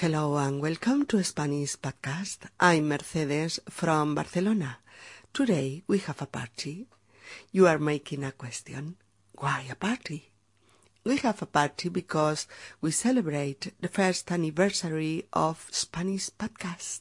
[0.00, 2.48] Hello and welcome to Spanish podcast.
[2.58, 4.78] I'm Mercedes from Barcelona.
[5.34, 6.86] Today we have a party.
[7.52, 8.96] You are making a question.
[9.34, 10.30] Why a party?
[11.04, 12.46] We have a party because
[12.80, 17.00] we celebrate the first anniversary of Spanish podcast.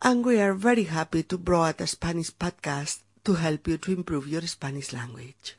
[0.00, 4.28] And we are very happy to brought a Spanish podcast to help you to improve
[4.28, 5.56] your Spanish language.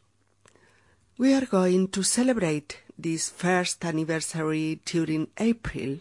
[1.17, 5.99] We are going to celebrate this first anniversary during April,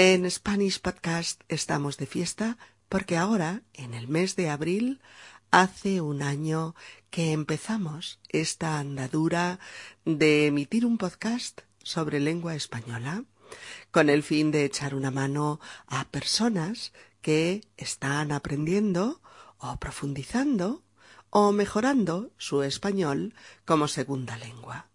[0.02, 2.56] En Spanish Podcast estamos de fiesta
[2.88, 5.02] porque ahora, en el mes de abril,
[5.50, 6.74] hace un año
[7.10, 9.58] que empezamos esta andadura
[10.06, 13.24] de emitir un podcast sobre lengua española
[13.90, 19.20] con el fin de echar una mano a personas que están aprendiendo
[19.58, 20.82] o profundizando
[21.28, 23.34] o mejorando su español
[23.66, 24.89] como segunda lengua.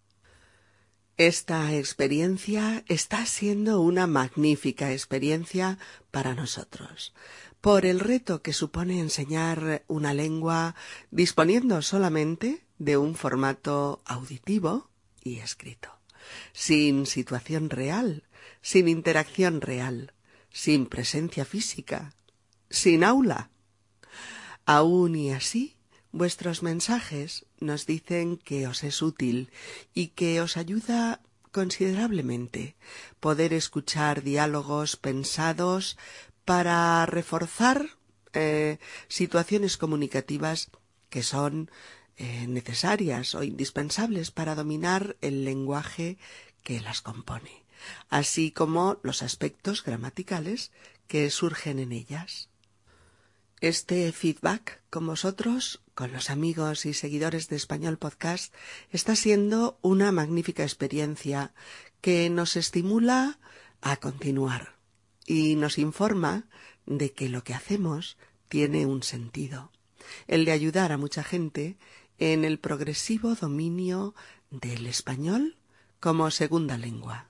[1.17, 5.77] Esta experiencia está siendo una magnífica experiencia
[6.11, 7.13] para nosotros,
[7.61, 10.75] por el reto que supone enseñar una lengua
[11.11, 14.89] disponiendo solamente de un formato auditivo
[15.23, 15.89] y escrito,
[16.51, 18.23] sin situación real,
[18.61, 20.11] sin interacción real,
[20.51, 22.13] sin presencia física,
[22.69, 23.51] sin aula.
[24.65, 25.74] Aún y así,
[26.15, 29.51] Vuestros mensajes nos dicen que os es útil
[29.93, 31.19] y que os ayuda
[31.51, 32.77] considerablemente
[33.19, 35.97] poder escuchar diálogos pensados
[36.45, 37.89] para reforzar
[38.31, 38.77] eh,
[39.09, 40.69] situaciones comunicativas
[41.09, 41.69] que son
[42.15, 46.17] eh, necesarias o indispensables para dominar el lenguaje
[46.63, 47.65] que las compone,
[48.07, 50.71] así como los aspectos gramaticales
[51.09, 52.47] que surgen en ellas.
[53.59, 58.53] Este feedback con vosotros, con los amigos y seguidores de Español Podcast,
[58.91, 61.53] está siendo una magnífica experiencia
[62.01, 63.39] que nos estimula
[63.81, 64.75] a continuar
[65.25, 66.47] y nos informa
[66.85, 68.17] de que lo que hacemos
[68.49, 69.71] tiene un sentido,
[70.27, 71.77] el de ayudar a mucha gente
[72.19, 74.13] en el progresivo dominio
[74.51, 75.57] del español
[75.99, 77.29] como segunda lengua.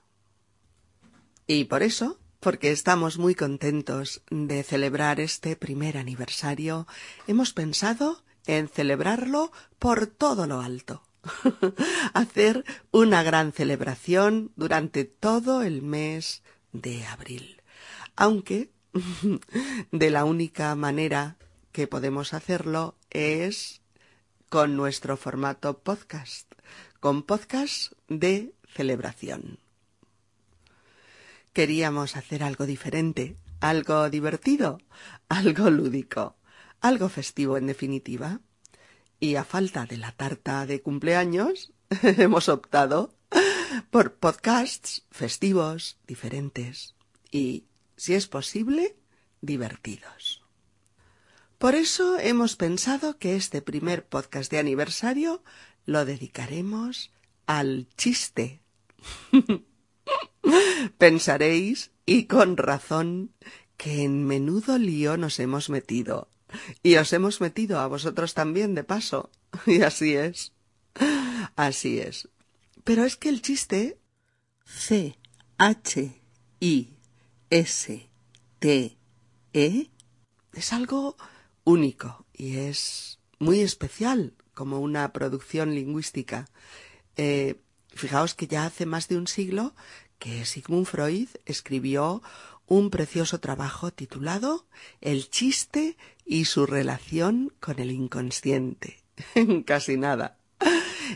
[1.46, 6.86] Y por eso porque estamos muy contentos de celebrar este primer aniversario,
[7.26, 11.02] hemos pensado en celebrarlo por todo lo alto.
[12.14, 16.42] Hacer una gran celebración durante todo el mes
[16.72, 17.62] de abril.
[18.14, 18.70] Aunque
[19.92, 21.36] de la única manera
[21.72, 23.82] que podemos hacerlo es
[24.48, 26.50] con nuestro formato podcast,
[27.00, 29.58] con podcast de celebración.
[31.52, 34.78] Queríamos hacer algo diferente, algo divertido,
[35.28, 36.36] algo lúdico,
[36.86, 38.40] algo festivo en definitiva.
[39.18, 43.14] Y a falta de la tarta de cumpleaños, hemos optado
[43.90, 46.94] por podcasts festivos, diferentes
[47.30, 47.64] y,
[47.96, 48.96] si es posible,
[49.40, 50.44] divertidos.
[51.58, 55.42] Por eso hemos pensado que este primer podcast de aniversario
[55.86, 57.10] lo dedicaremos
[57.46, 58.60] al chiste.
[60.98, 63.32] Pensaréis, y con razón,
[63.76, 66.28] que en menudo lío nos hemos metido.
[66.82, 69.30] Y os hemos metido a vosotros también, de paso.
[69.66, 70.52] Y así es.
[71.56, 72.28] Así es.
[72.84, 73.98] Pero es que el chiste
[74.64, 75.18] C
[75.58, 76.20] H
[76.60, 76.96] I
[77.50, 78.10] S
[78.58, 78.98] T
[79.52, 79.90] E
[80.52, 81.16] es algo
[81.64, 86.48] único y es muy especial como una producción lingüística.
[87.16, 87.60] Eh,
[87.94, 89.74] fijaos que ya hace más de un siglo
[90.18, 92.22] que Sigmund Freud escribió
[92.66, 94.66] un precioso trabajo titulado
[95.00, 99.02] El chiste y su relación con el inconsciente.
[99.64, 100.38] Casi nada.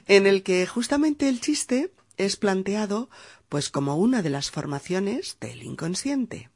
[0.07, 3.11] En el que justamente el chiste es planteado
[3.49, 6.51] pues como una de las formaciones del inconsciente.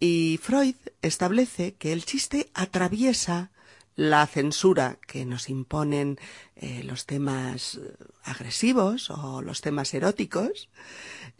[0.00, 3.50] Y Freud establece que el chiste atraviesa
[3.96, 6.18] la censura que nos imponen
[6.54, 7.80] eh, los temas
[8.22, 10.68] agresivos o los temas eróticos,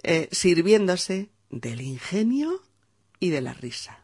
[0.03, 2.63] eh, sirviéndose del ingenio
[3.21, 4.01] y de la risa.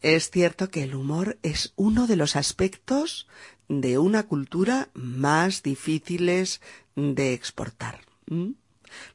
[0.00, 3.26] Es cierto que el humor es uno de los aspectos
[3.68, 6.60] de una cultura más difíciles
[6.94, 8.00] de exportar.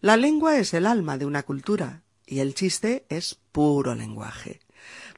[0.02, 4.60] La lengua es el alma de una cultura y el chiste es puro lenguaje.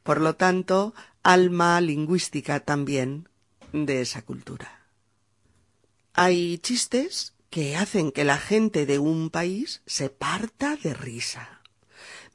[0.03, 0.93] Por lo tanto,
[1.23, 3.27] alma lingüística también
[3.73, 4.87] de esa cultura.
[6.13, 11.54] Hay chistes que hacen que la gente de un país se parta de risa,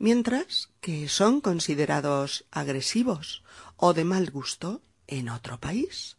[0.00, 3.44] mientras que son considerados agresivos
[3.76, 6.16] o de mal gusto en otro país,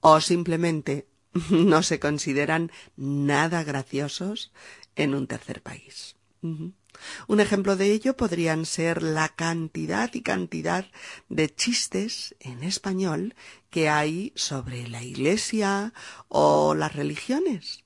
[0.00, 1.06] o simplemente
[1.50, 4.50] no se consideran nada graciosos
[4.96, 6.16] en un tercer país.
[6.40, 10.86] Un ejemplo de ello podrían ser la cantidad y cantidad
[11.28, 13.34] de chistes en español
[13.70, 15.92] que hay sobre la Iglesia
[16.28, 17.84] o las religiones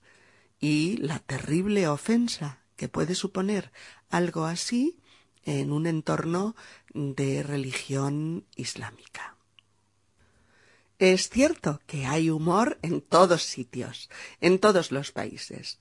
[0.61, 3.73] y la terrible ofensa que puede suponer
[4.09, 5.02] algo así
[5.45, 6.55] en un entorno
[6.95, 9.37] de religión islámica.
[10.99, 14.09] Es cierto que hay humor en todos sitios,
[14.41, 15.81] en todos los países,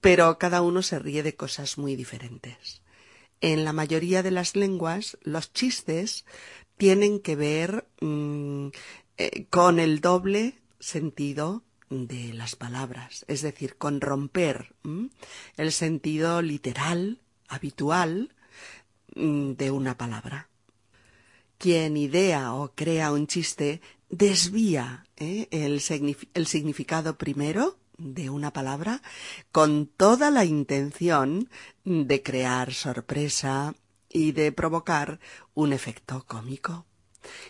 [0.00, 2.80] pero cada uno se ríe de cosas muy diferentes.
[3.40, 6.24] En la mayoría de las lenguas, los chistes
[6.76, 8.68] tienen que ver mm,
[9.18, 14.74] eh, con el doble sentido de las palabras, es decir, con romper
[15.56, 18.34] el sentido literal, habitual,
[19.18, 20.48] de una palabra.
[21.58, 25.48] Quien idea o crea un chiste desvía ¿eh?
[25.50, 25.82] el,
[26.34, 29.02] el significado primero de una palabra
[29.50, 31.50] con toda la intención
[31.84, 33.74] de crear sorpresa
[34.08, 35.18] y de provocar
[35.54, 36.86] un efecto cómico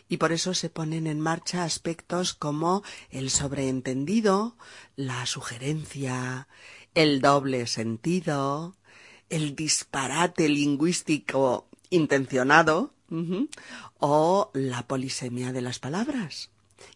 [0.08, 4.56] y por eso se ponen en marcha aspectos como el sobreentendido,
[4.96, 6.48] la sugerencia,
[6.94, 8.77] el doble sentido,
[9.30, 12.92] el disparate lingüístico intencionado
[13.98, 16.50] o la polisemia de las palabras.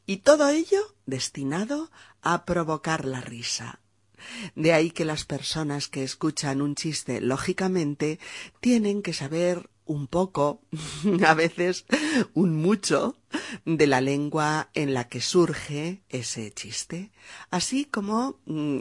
[0.06, 1.90] Y todo ello destinado
[2.20, 3.80] a provocar la risa.
[4.54, 8.20] De ahí que las personas que escuchan un chiste lógicamente
[8.60, 10.60] tienen que saber un poco,
[11.26, 11.86] a veces
[12.34, 13.16] un mucho,
[13.64, 17.10] de la lengua en la que surge ese chiste,
[17.50, 18.80] así como mm,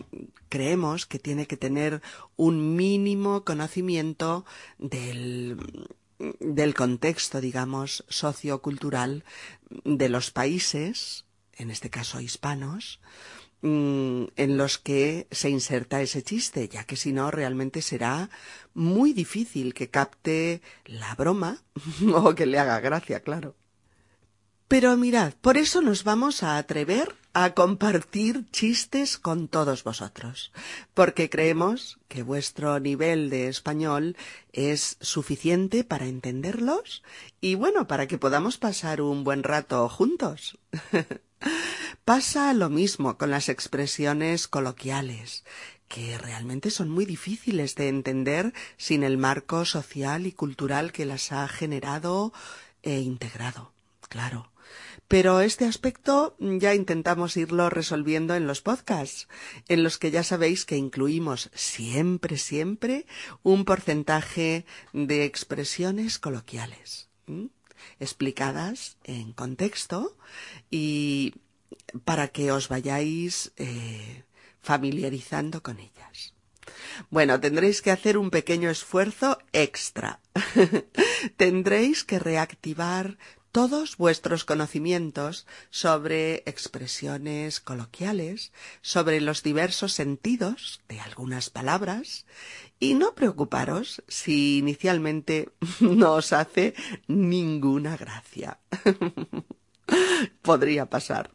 [0.50, 2.01] creemos que tiene que tener
[2.36, 4.45] un mínimo conocimiento
[4.77, 5.57] del
[6.39, 9.24] del contexto, digamos, sociocultural
[9.83, 13.00] de los países, en este caso hispanos,
[13.63, 18.31] Mm, en los que se inserta ese chiste, ya que si no realmente será
[18.73, 21.61] muy difícil que capte la broma
[22.13, 23.55] o que le haga gracia, claro.
[24.67, 30.51] Pero mirad, por eso nos vamos a atrever a compartir chistes con todos vosotros,
[30.93, 34.17] porque creemos que vuestro nivel de español
[34.51, 37.03] es suficiente para entenderlos
[37.39, 40.57] y bueno, para que podamos pasar un buen rato juntos.
[42.05, 45.43] Pasa lo mismo con las expresiones coloquiales,
[45.87, 51.31] que realmente son muy difíciles de entender sin el marco social y cultural que las
[51.31, 52.33] ha generado
[52.83, 53.71] e integrado.
[54.09, 54.51] Claro.
[55.11, 59.27] Pero este aspecto ya intentamos irlo resolviendo en los podcasts,
[59.67, 63.05] en los que ya sabéis que incluimos siempre, siempre
[63.43, 67.09] un porcentaje de expresiones coloquiales,
[68.00, 70.15] explicadas en contexto
[70.69, 71.33] y
[72.05, 74.24] para que os vayáis eh,
[74.62, 76.33] familiarizando con ellas.
[77.09, 80.21] Bueno, tendréis que hacer un pequeño esfuerzo extra.
[81.36, 83.17] tendréis que reactivar
[83.51, 92.25] todos vuestros conocimientos sobre expresiones coloquiales, sobre los diversos sentidos de algunas palabras,
[92.79, 96.74] y no preocuparos si inicialmente no os hace
[97.08, 98.60] ninguna gracia.
[100.41, 101.31] Podría pasar.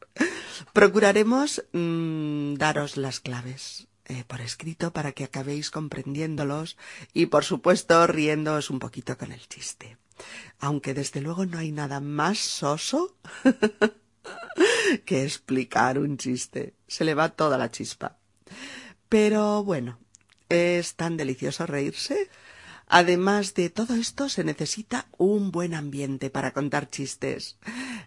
[0.72, 6.76] Procuraremos mm, daros las claves eh, por escrito para que acabéis comprendiéndolos
[7.12, 9.98] y, por supuesto, riéndoos un poquito con el chiste.
[10.58, 13.16] Aunque desde luego no hay nada más soso
[15.04, 16.74] que explicar un chiste.
[16.86, 18.18] Se le va toda la chispa.
[19.08, 19.98] Pero bueno,
[20.48, 22.30] es tan delicioso reírse
[22.88, 27.58] Además de todo esto, se necesita un buen ambiente para contar chistes.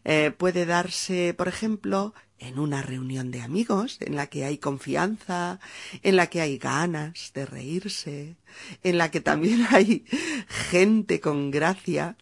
[0.06, 5.60] Eh, puede darse, por ejemplo, en una reunión de amigos en la que hay confianza,
[6.04, 8.36] en la que hay ganas de reírse,
[8.84, 10.06] en la que también hay
[10.70, 12.18] gente con gracia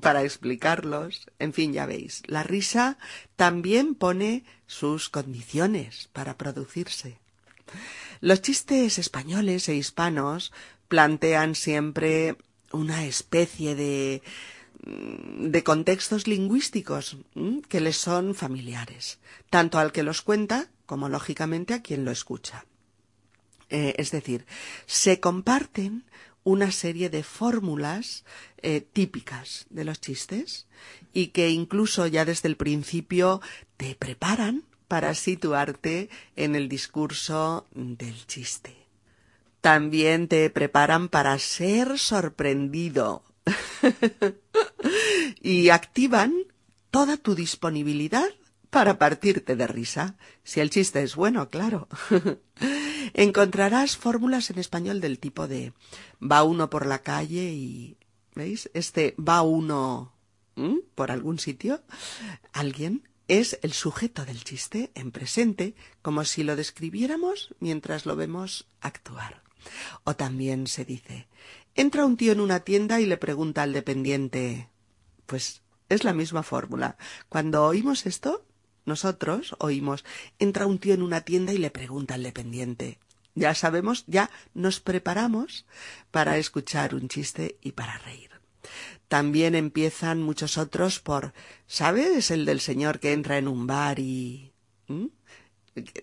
[0.00, 1.26] para explicarlos.
[1.38, 2.98] En fin, ya veis, la risa
[3.36, 7.18] también pone sus condiciones para producirse.
[8.20, 10.52] Los chistes españoles e hispanos
[10.88, 12.36] plantean siempre
[12.72, 14.22] una especie de
[14.82, 17.16] de contextos lingüísticos
[17.68, 19.18] que les son familiares,
[19.50, 22.64] tanto al que los cuenta como lógicamente a quien lo escucha.
[23.68, 24.46] Eh, es decir,
[24.86, 26.04] se comparten
[26.44, 28.24] una serie de fórmulas
[28.62, 30.66] eh, típicas de los chistes
[31.12, 33.40] y que incluso ya desde el principio
[33.76, 38.76] te preparan para situarte en el discurso del chiste.
[39.60, 43.24] También te preparan para ser sorprendido
[45.40, 46.34] y activan
[46.90, 48.28] toda tu disponibilidad
[48.70, 51.88] para partirte de risa, si el chiste es bueno, claro.
[53.14, 55.72] Encontrarás fórmulas en español del tipo de
[56.20, 57.96] va uno por la calle y
[58.34, 58.70] ¿veis?
[58.74, 60.12] Este va uno
[60.94, 61.82] por algún sitio,
[62.52, 68.66] alguien es el sujeto del chiste en presente, como si lo describiéramos mientras lo vemos
[68.80, 69.42] actuar.
[70.04, 71.28] O también se dice
[71.76, 74.68] entra un tío en una tienda y le pregunta al dependiente
[75.26, 76.96] pues es la misma fórmula.
[77.28, 78.44] Cuando oímos esto,
[78.84, 80.04] nosotros oímos,
[80.38, 82.98] entra un tío en una tienda y le pregunta al dependiente.
[83.34, 85.66] Ya sabemos, ya nos preparamos
[86.10, 88.30] para escuchar un chiste y para reír.
[89.08, 91.34] También empiezan muchos otros por,
[91.66, 92.30] ¿sabes?
[92.30, 94.52] El del señor que entra en un bar y...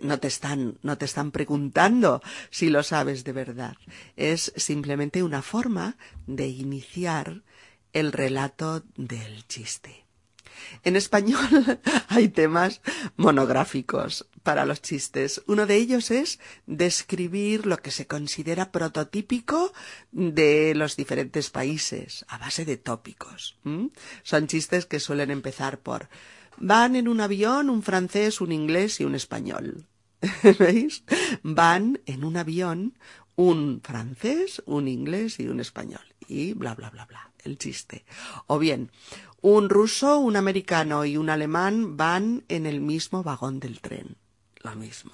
[0.01, 3.75] No te están, no te están preguntando si lo sabes de verdad.
[4.15, 7.43] Es simplemente una forma de iniciar
[7.91, 10.03] el relato del chiste.
[10.83, 12.81] En español hay temas
[13.15, 15.41] monográficos para los chistes.
[15.47, 19.73] Uno de ellos es describir lo que se considera prototípico
[20.11, 23.57] de los diferentes países a base de tópicos.
[24.23, 26.09] Son chistes que suelen empezar por
[26.57, 29.85] van en un avión un francés, un inglés y un español.
[30.59, 31.03] ¿Veis?
[31.43, 32.97] Van en un avión
[33.35, 36.05] un francés, un inglés y un español.
[36.27, 38.05] Y bla, bla, bla, bla el chiste.
[38.47, 38.91] O bien,
[39.41, 44.17] un ruso, un americano y un alemán van en el mismo vagón del tren.
[44.61, 45.11] Lo mismo.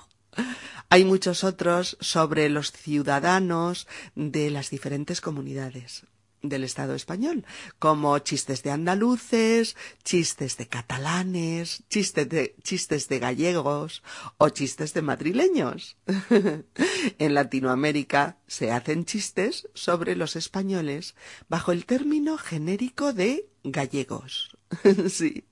[0.89, 6.05] Hay muchos otros sobre los ciudadanos de las diferentes comunidades
[6.41, 7.45] del Estado español,
[7.79, 14.03] como chistes de andaluces, chistes de catalanes, chistes de, chistes de gallegos
[14.37, 15.97] o chistes de madrileños.
[17.19, 21.15] en Latinoamérica se hacen chistes sobre los españoles
[21.47, 24.57] bajo el término genérico de gallegos.
[25.09, 25.45] sí.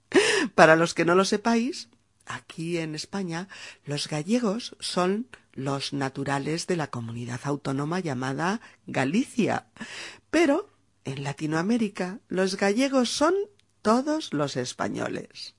[0.56, 1.90] Para los que no lo sepáis,
[2.26, 3.48] aquí en España
[3.86, 9.68] los gallegos son los naturales de la comunidad autónoma llamada Galicia.
[10.30, 10.70] Pero
[11.08, 13.34] en Latinoamérica los gallegos son
[13.82, 15.56] todos los españoles.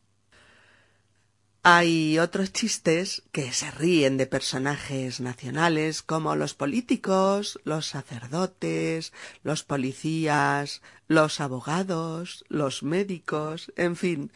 [1.62, 9.12] Hay otros chistes que se ríen de personajes nacionales como los políticos, los sacerdotes,
[9.42, 14.32] los policías, los abogados, los médicos, en fin,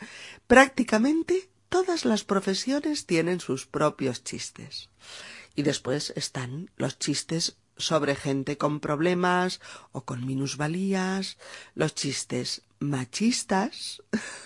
[0.47, 4.89] prácticamente todas las profesiones tienen sus propios chistes.
[5.55, 9.61] Y después están los chistes sobre gente con problemas
[9.93, 11.39] o con minusvalías,
[11.75, 14.03] los chistes machistas,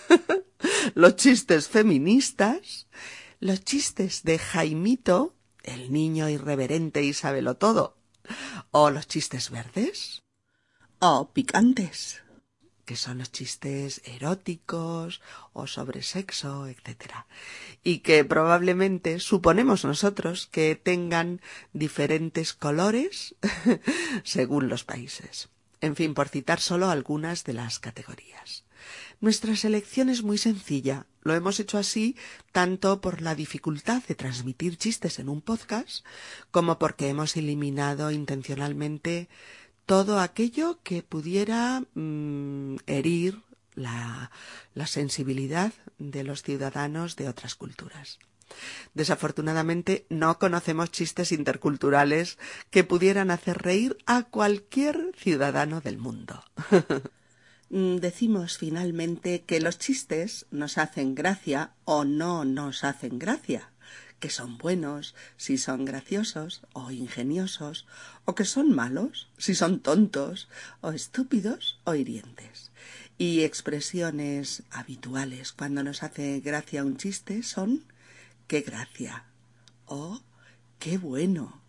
[0.95, 2.87] los chistes feministas,
[3.39, 7.97] los chistes de Jaimito, el niño irreverente y sábelo todo,
[8.71, 10.23] o los chistes verdes,
[10.99, 12.21] o picantes
[12.87, 17.27] que son los chistes eróticos o sobre sexo, etc.
[17.83, 21.41] Y que probablemente suponemos nosotros que tengan
[21.73, 23.35] diferentes colores
[24.23, 25.49] según los países.
[25.81, 28.63] En fin, por citar solo algunas de las categorías.
[29.19, 31.07] Nuestra selección es muy sencilla.
[31.23, 32.15] Lo hemos hecho así
[32.53, 36.05] tanto por la dificultad de transmitir chistes en un podcast
[36.51, 39.27] como porque hemos eliminado intencionalmente
[39.87, 43.41] todo aquello que pudiera mm, herir
[43.73, 44.29] la,
[44.85, 48.19] sensibilidad de los ciudadanos de otras culturas.
[48.93, 52.37] Desafortunadamente no conocemos chistes interculturales
[52.69, 56.43] que pudieran hacer reír a cualquier ciudadano del mundo.
[57.69, 63.73] Mm, decimos finalmente que los chistes nos hacen gracia o no nos hacen gracia
[64.19, 67.85] que son buenos, si son graciosos o ingeniosos,
[68.25, 70.47] o que son malos, si son tontos,
[70.81, 72.71] o estúpidos o hirientes.
[73.17, 77.85] Y expresiones habituales cuando nos hace gracia un chiste son
[78.47, 79.25] qué gracia,
[79.85, 80.21] o
[80.79, 81.61] qué bueno,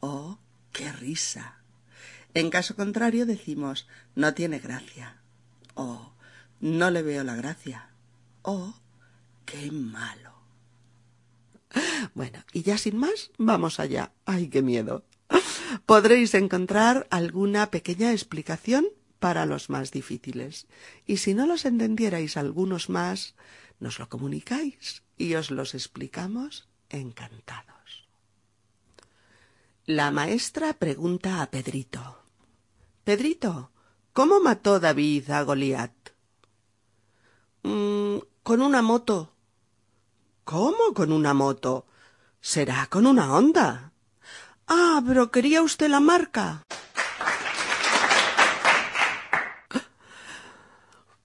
[0.00, 0.38] o
[0.72, 1.58] qué risa.
[2.34, 5.16] En caso contrario decimos no tiene gracia,
[5.74, 6.12] o
[6.60, 7.88] no le veo la gracia.
[8.42, 8.74] Oh,
[9.44, 10.35] qué malo.
[12.14, 14.12] Bueno, y ya sin más, vamos allá.
[14.24, 15.04] Ay, qué miedo.
[15.84, 18.86] Podréis encontrar alguna pequeña explicación
[19.18, 20.66] para los más difíciles.
[21.06, 23.34] Y si no los entendierais algunos más,
[23.80, 28.08] nos lo comunicáis y os los explicamos encantados.
[29.84, 32.22] La maestra pregunta a Pedrito.
[33.04, 33.70] Pedrito,
[34.12, 35.92] ¿cómo mató David a Goliat?
[37.62, 39.35] Mm, con una moto.
[40.46, 41.86] ¿Cómo con una moto?
[42.40, 43.90] Será con una Honda.
[44.68, 46.62] Ah, pero quería usted la marca.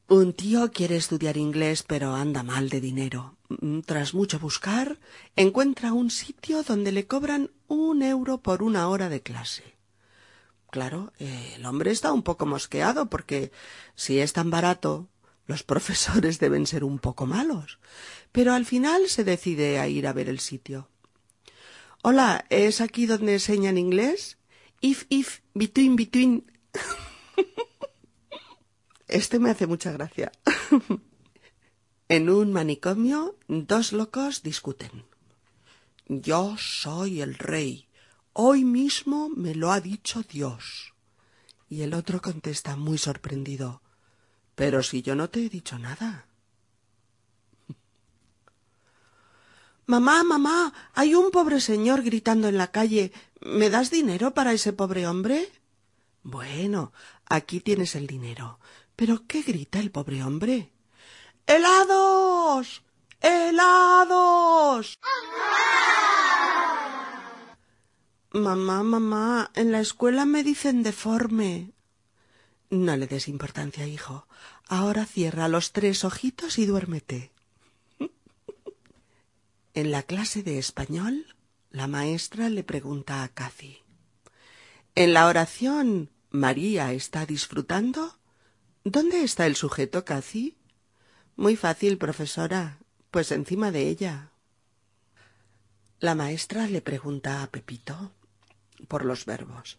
[0.07, 3.37] Un tío quiere estudiar inglés, pero anda mal de dinero.
[3.49, 4.97] Mm, tras mucho buscar,
[5.35, 9.75] encuentra un sitio donde le cobran un euro por una hora de clase.
[10.71, 13.51] Claro, el hombre está un poco mosqueado porque
[13.93, 15.10] si es tan barato,
[15.47, 17.79] los profesores deben ser un poco malos.
[18.31, 20.89] Pero al final se decide a ir a ver el sitio.
[22.03, 24.37] Hola, ¿es aquí donde enseñan inglés?
[24.79, 26.51] If, if, between, between.
[29.07, 30.31] Este me hace mucha gracia.
[32.07, 35.03] en un manicomio, dos locos discuten.
[36.07, 37.89] Yo soy el rey.
[38.31, 40.93] Hoy mismo me lo ha dicho Dios.
[41.67, 43.81] Y el otro contesta muy sorprendido.
[44.61, 46.27] Pero si yo no te he dicho nada.
[49.87, 53.11] Mamá, mamá, hay un pobre señor gritando en la calle.
[53.39, 55.51] ¿Me das dinero para ese pobre hombre?
[56.21, 56.93] Bueno,
[57.25, 58.59] aquí tienes el dinero.
[58.95, 60.71] ¿Pero qué grita el pobre hombre?
[61.47, 62.83] ¡Helados!
[63.19, 64.99] ¡Helados!
[68.31, 71.73] Mamá, mamá, en la escuela me dicen deforme.
[72.71, 74.27] No le des importancia, hijo.
[74.69, 77.31] Ahora cierra los tres ojitos y duérmete.
[79.73, 81.35] en la clase de español,
[81.69, 83.79] la maestra le pregunta a Cathy.
[84.95, 88.17] En la oración, ¿María está disfrutando?
[88.85, 90.57] ¿Dónde está el sujeto, Cathy?
[91.35, 92.79] Muy fácil, profesora.
[93.11, 94.31] Pues encima de ella.
[95.99, 98.13] La maestra le pregunta a Pepito
[98.87, 99.77] por los verbos.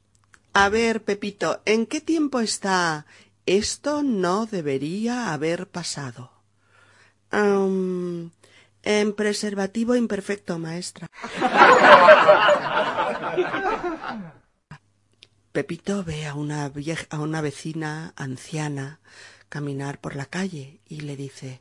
[0.54, 3.06] A ver, Pepito, ¿en qué tiempo está?
[3.46, 6.30] Esto no debería haber pasado.
[7.32, 8.30] en
[9.14, 11.08] preservativo imperfecto, maestra.
[15.52, 19.00] Pepito ve a una, vieja, a una vecina anciana
[19.48, 21.60] caminar por la calle y le dice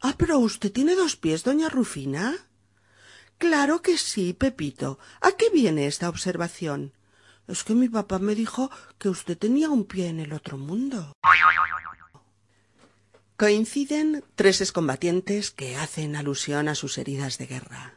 [0.00, 2.34] Ah, pero usted tiene dos pies, doña Rufina.
[3.38, 4.98] Claro que sí, Pepito.
[5.20, 6.92] ¿A qué viene esta observación?
[7.48, 11.12] Es que mi papá me dijo que usted tenía un pie en el otro mundo.
[13.36, 17.94] Coinciden tres excombatientes que hacen alusión a sus heridas de guerra.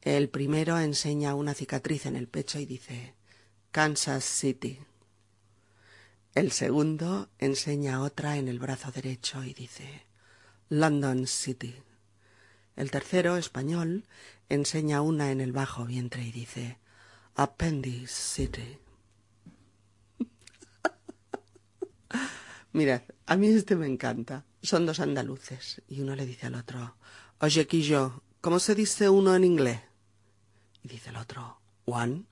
[0.00, 3.14] El primero enseña una cicatriz en el pecho y dice
[3.72, 4.78] Kansas City.
[6.34, 10.06] El segundo enseña otra en el brazo derecho y dice
[10.68, 11.74] London City.
[12.74, 14.06] El tercero, español,
[14.48, 16.78] enseña una en el bajo vientre y dice
[17.34, 18.78] Appendix City.
[22.72, 24.44] Mirad, a mí este me encanta.
[24.62, 26.96] Son dos andaluces y uno le dice al otro
[27.40, 29.80] Oye, Quillo, ¿cómo se dice uno en inglés?
[30.82, 32.24] Y dice el otro One.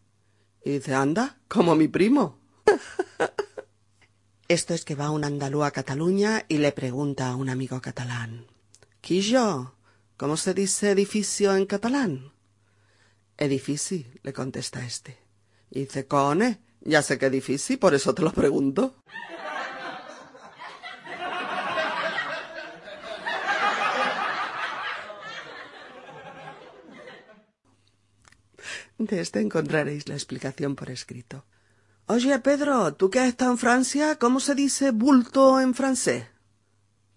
[0.64, 2.38] Y dice, anda, como mi primo.
[4.48, 8.46] Esto es que va un andalú a Cataluña y le pregunta a un amigo catalán.
[9.00, 9.74] Quillo,
[10.16, 12.32] ¿cómo se dice edificio en catalán?
[13.40, 15.16] Edifici, le contesta este.
[15.70, 18.96] Y dice, cone, ya sé que edifici, por eso te lo pregunto.
[28.98, 31.46] De este encontraréis la explicación por escrito.
[32.04, 36.26] Oye, Pedro, tú que has estado en Francia, ¿cómo se dice bulto en francés?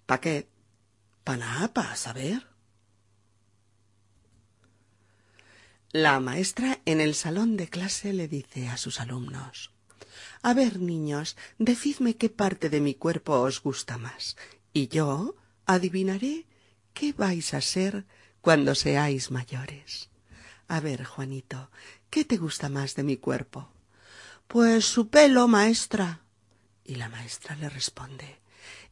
[0.06, 0.48] Paquet.
[1.26, 2.53] Panapa, saber.
[5.96, 9.70] La maestra en el salón de clase le dice a sus alumnos
[10.42, 14.36] A ver, niños, decidme qué parte de mi cuerpo os gusta más,
[14.74, 15.36] y yo
[15.68, 16.48] adivinaré
[16.96, 18.08] qué vais a ser
[18.42, 20.10] cuando seáis mayores.
[20.68, 21.70] A ver, Juanito,
[22.10, 23.70] ¿qué te gusta más de mi cuerpo?
[24.48, 26.22] Pues su pelo, maestra.
[26.84, 28.40] Y la maestra le responde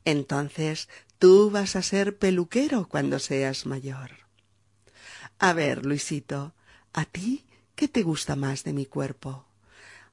[0.06, 0.88] Entonces
[1.18, 4.12] tú vas a ser peluquero cuando seas mayor.
[5.40, 6.54] A ver, Luisito,
[6.94, 9.46] ¿a ti qué te gusta más de mi cuerpo?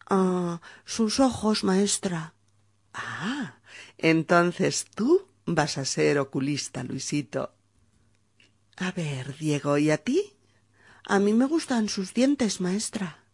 [0.09, 2.35] Ah, sus ojos, maestra.
[2.95, 3.59] Ah,
[3.99, 7.53] entonces tú vas a ser oculista, Luisito.
[8.77, 10.33] A ver, Diego, ¿y a ti?
[11.05, 13.25] A mí me gustan sus dientes, maestra.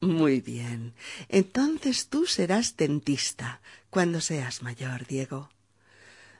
[0.00, 0.94] Muy bien.
[1.28, 5.50] Entonces tú serás dentista cuando seas mayor, Diego.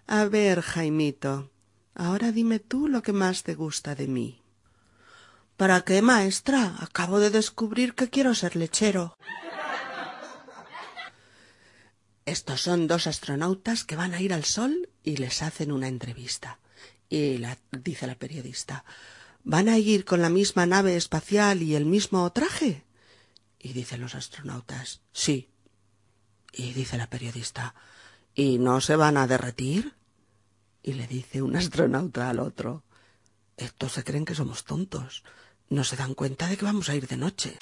[0.07, 1.51] A ver, Jaimito,
[1.95, 4.44] ahora dime tú lo que más te gusta de mí.
[5.57, 6.77] ¿Para qué, maestra?
[6.81, 9.17] Acabo de descubrir que quiero ser lechero.
[12.25, 16.59] Estos son dos astronautas que van a ir al Sol y les hacen una entrevista.
[17.09, 18.85] Y la, dice la periodista,
[19.45, 22.85] ¿van a ir con la misma nave espacial y el mismo traje?
[23.61, 25.51] Y dicen los astronautas, sí.
[26.53, 27.75] Y dice la periodista,
[28.35, 29.95] ¿y no se van a derretir?
[30.83, 32.83] Y le dice un astronauta al otro,
[33.57, 35.23] estos se creen que somos tontos.
[35.69, 37.59] No se dan cuenta de que vamos a ir de noche.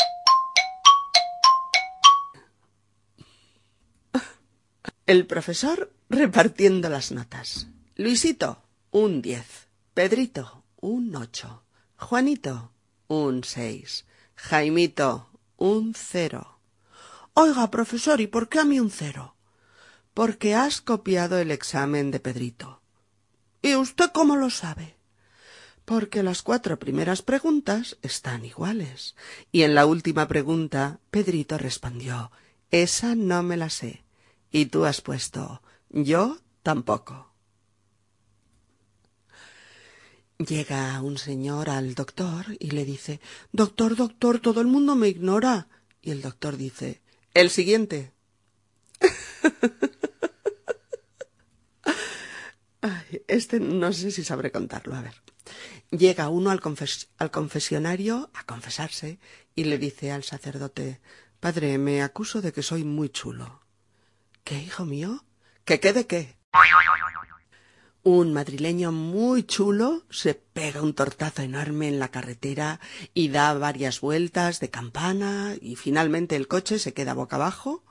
[5.07, 7.67] El profesor repartiendo las notas.
[7.97, 9.69] Luisito, un diez.
[9.95, 11.65] Pedrito, un ocho.
[11.99, 12.73] Juanito,
[13.09, 14.07] un seis.
[14.37, 16.59] Jaimito, un cero.
[17.35, 19.37] Oiga, profesor, ¿y por qué a mí un cero?
[20.15, 22.83] Porque has copiado el examen de Pedrito.
[23.63, 24.97] ¿Y usted cómo lo sabe?
[25.85, 29.17] Porque las cuatro primeras preguntas están iguales.
[29.51, 32.31] Y en la última pregunta, Pedrito respondió
[32.71, 34.05] Esa no me la sé.
[34.51, 37.33] Y tú has puesto Yo tampoco.
[40.39, 43.21] Llega un señor al doctor y le dice
[43.53, 45.69] Doctor, doctor, todo el mundo me ignora.
[46.01, 47.01] Y el doctor dice
[47.35, 48.13] El siguiente.
[53.33, 54.95] este no sé si sabré contarlo.
[54.95, 55.15] A ver.
[55.91, 56.61] Llega uno al,
[57.19, 59.19] al, confesionario a confesarse
[59.55, 61.01] y le dice al sacerdote
[61.41, 63.63] Padre, me acuso de que soy muy chulo.
[64.45, 65.25] ¿Qué, hijo mío?
[65.65, 66.37] ¿Que qué de qué?
[68.05, 72.79] Un madrileño muy chulo se pega un tortazo enorme en la carretera
[73.13, 77.85] y da varias vueltas de campana y finalmente el coche se queda boca abajo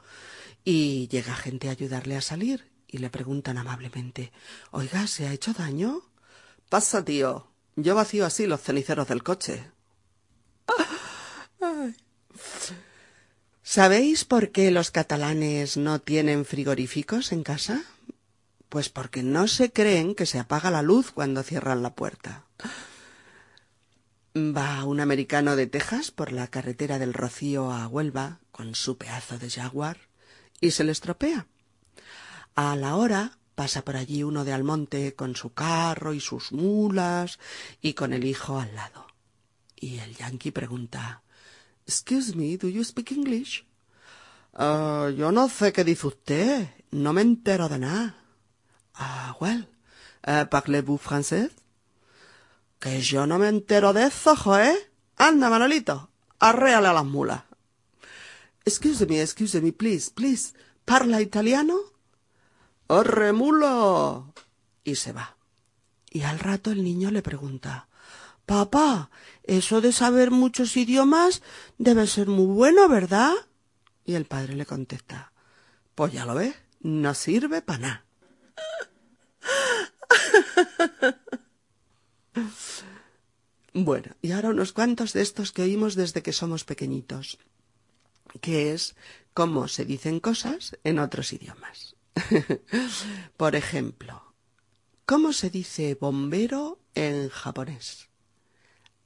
[0.64, 4.32] y llega gente a ayudarle a salir y le preguntan amablemente
[4.72, 6.02] Oiga, ¿se ha hecho daño?
[6.70, 7.48] Pasa, tío.
[7.76, 9.72] Yo vacío así los ceniceros del coche.
[13.64, 17.84] ¿Sabéis por qué los catalanes no tienen frigoríficos en casa?
[18.68, 22.46] Pues porque no se creen que se apaga la luz cuando cierran la puerta.
[24.36, 29.38] Va un americano de Texas por la carretera del Rocío a Huelva con su pedazo
[29.38, 29.98] de jaguar
[30.62, 31.48] y se le estropea.
[32.62, 37.40] A la hora pasa por allí uno de Almonte con su carro y sus mulas
[37.82, 39.08] y con el hijo al lado.
[39.76, 41.24] Y el yankee pregunta
[41.88, 43.66] Excuse me, do you speak English?
[44.54, 46.68] Uh, yo no sé qué dice usted.
[46.92, 48.16] No me entero de nada.
[48.94, 49.68] Ah, well.
[50.28, 51.50] Uh, ¿Parlez-vous francés?
[52.80, 54.72] Que yo no me entero de eso, joe.
[55.18, 57.42] Anda, Manolito, arréale a las mulas.
[58.66, 60.54] Excuse me, excuse me, please, please.
[60.86, 61.92] ¿Parla italiano?
[62.92, 63.32] ¡Arre!
[64.84, 65.38] Y se va.
[66.10, 67.88] Y al rato el niño le pregunta
[68.46, 69.10] Papá,
[69.44, 71.42] eso de saber muchos idiomas
[71.78, 73.34] debe ser muy bueno, ¿verdad?
[74.04, 75.32] Y el padre le contesta
[75.96, 78.06] Pues ya lo ves, no sirve para nada.
[83.74, 87.38] Bueno, y ahora unos cuantos de estos que oímos desde que somos pequeñitos,
[88.42, 88.98] que es
[89.34, 91.96] cómo se dicen cosas en otros idiomas.
[93.38, 94.34] Por ejemplo,
[95.06, 98.10] ¿cómo se dice bombero en japonés?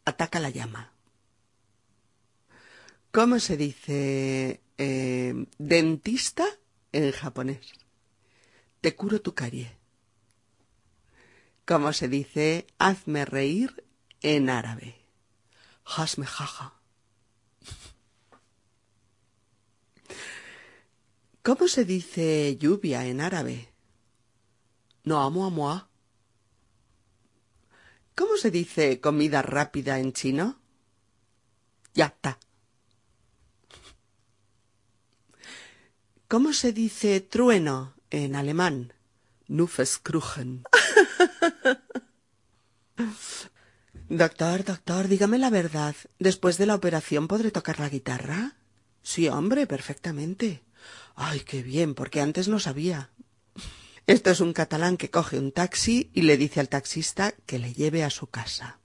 [0.05, 0.91] Ataca la llama.
[3.11, 6.45] ¿Cómo se dice eh, dentista
[6.91, 7.71] en japonés?
[8.81, 9.71] Te curo tu carie.
[11.65, 13.83] ¿Cómo se dice hazme reír
[14.21, 14.95] en árabe?
[15.85, 16.74] Hasme jaja.
[21.45, 23.69] ¿Cómo se dice lluvia en árabe?
[25.03, 25.87] No amo amo
[28.15, 30.57] ¿Cómo se dice comida rápida en chino?
[31.93, 32.39] Ya está.
[36.27, 38.93] ¿Cómo se dice trueno en alemán?
[39.47, 40.63] Nufeskruchen.
[44.09, 45.95] doctor, doctor, dígame la verdad.
[46.17, 48.55] ¿Después de la operación podré tocar la guitarra?
[49.03, 50.65] Sí, hombre, perfectamente.
[51.15, 53.09] Ay, qué bien, porque antes no sabía.
[54.07, 57.73] Esto es un catalán que coge un taxi y le dice al taxista que le
[57.73, 58.79] lleve a su casa.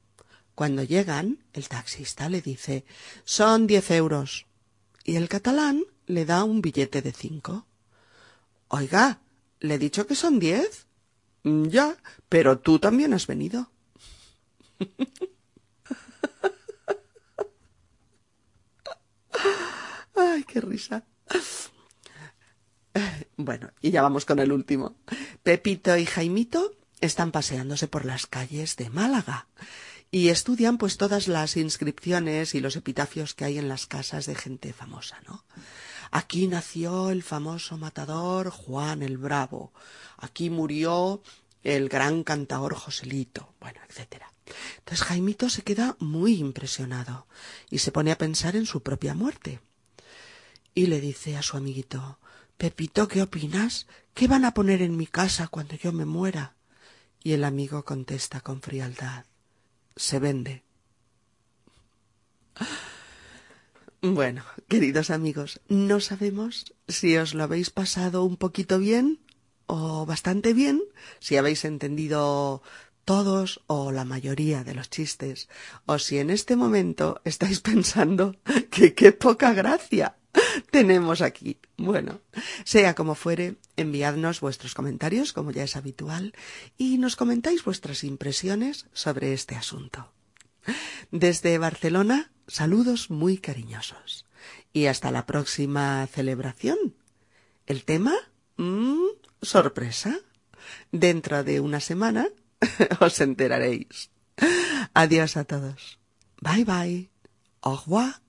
[0.55, 2.85] Cuando llegan, el taxista le dice
[3.25, 4.47] son diez euros.
[5.05, 7.67] Y el catalán le da un billete de cinco.
[8.69, 9.21] Oiga,
[9.59, 10.87] ¿le he dicho que son diez?
[11.45, 11.97] Ya,
[12.29, 13.71] pero tú también has venido.
[20.15, 21.05] Ay, qué risa.
[23.37, 24.97] Bueno, y ya vamos con el último.
[25.43, 29.47] Pepito y Jaimito están paseándose por las calles de Málaga
[30.11, 34.35] y estudian pues todas las inscripciones y los epitafios que hay en las casas de
[34.35, 35.45] gente famosa, ¿no?
[36.11, 39.73] Aquí nació el famoso matador Juan el Bravo.
[40.19, 41.23] Aquí murió
[41.63, 44.33] el gran cantador Joselito, bueno, etcétera.
[44.79, 47.27] Entonces Jaimito se queda muy impresionado
[47.71, 49.61] y se pone a pensar en su propia muerte.
[50.75, 52.19] Y le dice a su amiguito
[52.61, 53.87] Pepito, ¿qué opinas?
[54.13, 56.57] ¿Qué van a poner en mi casa cuando yo me muera?
[57.25, 59.25] Y el amigo contesta con frialdad
[59.97, 60.63] se vende.
[64.03, 69.21] Bueno, queridos amigos, no sabemos si os lo habéis pasado un poquito bien
[69.65, 70.83] o bastante bien,
[71.19, 72.63] si habéis entendido
[73.07, 75.49] todos o la mayoría de los chistes,
[75.87, 78.37] o si en este momento estáis pensando
[78.71, 80.20] que qué poca gracia
[80.71, 81.59] tenemos aquí.
[81.77, 82.21] Bueno,
[82.65, 86.35] sea como fuere, enviadnos vuestros comentarios, como ya es habitual,
[86.77, 90.13] y nos comentáis vuestras impresiones sobre este asunto.
[91.11, 94.27] Desde Barcelona, saludos muy cariñosos.
[94.73, 96.79] Y hasta la próxima celebración.
[97.67, 98.15] ¿El tema?
[98.57, 99.07] Mm,
[99.43, 100.19] sorpresa.
[100.93, 102.29] Dentro de una semana
[103.01, 104.11] os enteraréis.
[104.95, 105.99] Adiós a todos.
[106.41, 107.11] Bye bye.
[107.63, 108.21] Au revoir.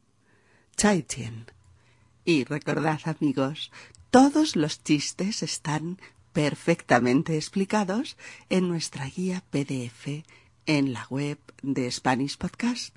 [2.32, 3.72] Y recordad, amigos,
[4.10, 6.00] todos los chistes están
[6.32, 8.16] perfectamente explicados
[8.50, 10.24] en nuestra guía PDF
[10.66, 12.96] en la web de Spanish Podcast